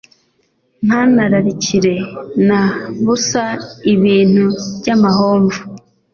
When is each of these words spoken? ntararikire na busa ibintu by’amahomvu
ntararikire 0.85 1.95
na 2.47 2.61
busa 3.03 3.45
ibintu 3.93 4.45
by’amahomvu 4.77 5.59